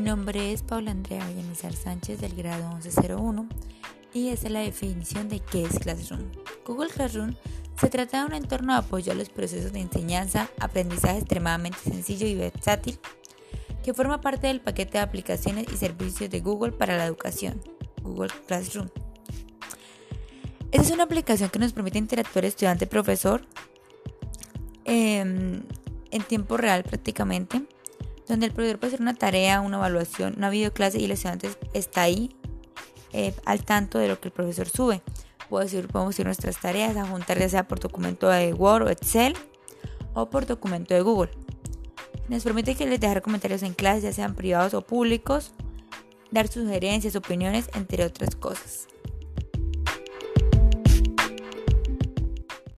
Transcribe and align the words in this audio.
nombre 0.00 0.52
es 0.52 0.62
Paula 0.62 0.90
Andrea 0.90 1.26
Villanizar 1.26 1.72
Sánchez 1.74 2.20
del 2.20 2.34
grado 2.34 2.70
1101 2.74 3.48
y 4.14 4.28
esta 4.28 4.46
es 4.46 4.52
la 4.52 4.60
definición 4.60 5.28
de 5.28 5.40
qué 5.40 5.62
es 5.64 5.78
Classroom. 5.78 6.22
Google 6.66 6.88
Classroom 6.88 7.34
se 7.80 7.88
trata 7.88 8.20
de 8.20 8.26
un 8.26 8.34
entorno 8.34 8.72
de 8.72 8.80
apoyo 8.80 9.12
a 9.12 9.14
los 9.14 9.28
procesos 9.28 9.72
de 9.72 9.80
enseñanza, 9.80 10.50
aprendizaje 10.60 11.18
extremadamente 11.18 11.78
sencillo 11.78 12.26
y 12.26 12.34
versátil 12.34 12.98
que 13.82 13.94
forma 13.94 14.20
parte 14.20 14.48
del 14.48 14.60
paquete 14.60 14.98
de 14.98 15.04
aplicaciones 15.04 15.66
y 15.72 15.76
servicios 15.76 16.30
de 16.30 16.40
Google 16.40 16.72
para 16.72 16.96
la 16.96 17.06
educación, 17.06 17.60
Google 18.02 18.30
Classroom. 18.46 18.88
Esta 20.70 20.86
es 20.86 20.90
una 20.92 21.04
aplicación 21.04 21.50
que 21.50 21.58
nos 21.58 21.72
permite 21.72 21.98
interactuar 21.98 22.44
estudiante-profesor 22.44 23.46
em, 24.84 25.62
en 26.10 26.22
tiempo 26.26 26.56
real 26.56 26.84
prácticamente 26.84 27.62
donde 28.28 28.46
el 28.46 28.52
profesor 28.52 28.78
puede 28.78 28.94
hacer 28.94 29.00
una 29.00 29.14
tarea, 29.14 29.60
una 29.60 29.78
evaluación, 29.78 30.34
una 30.36 30.50
videoclase 30.50 31.00
y 31.00 31.04
el 31.04 31.12
estudiante 31.12 31.50
está 31.72 32.02
ahí 32.02 32.36
eh, 33.12 33.34
al 33.44 33.64
tanto 33.64 33.98
de 33.98 34.08
lo 34.08 34.20
que 34.20 34.28
el 34.28 34.32
profesor 34.32 34.68
sube. 34.68 35.02
decir, 35.50 35.88
podemos 35.88 36.14
hacer 36.14 36.26
nuestras 36.26 36.60
tareas, 36.60 36.96
a 36.96 37.06
juntar 37.06 37.38
ya 37.38 37.48
sea 37.48 37.66
por 37.66 37.80
documento 37.80 38.28
de 38.28 38.52
Word 38.52 38.86
o 38.86 38.90
Excel 38.90 39.34
o 40.14 40.28
por 40.28 40.46
documento 40.46 40.94
de 40.94 41.00
Google. 41.00 41.30
Nos 42.28 42.44
permite 42.44 42.74
que 42.74 42.86
les 42.86 43.00
dejar 43.00 43.22
comentarios 43.22 43.62
en 43.62 43.72
clase, 43.72 44.02
ya 44.02 44.12
sean 44.12 44.34
privados 44.34 44.74
o 44.74 44.82
públicos, 44.82 45.52
dar 46.30 46.48
sugerencias, 46.48 47.16
opiniones, 47.16 47.70
entre 47.74 48.04
otras 48.04 48.36
cosas. 48.36 48.88